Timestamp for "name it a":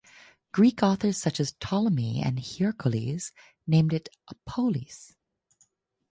3.67-4.33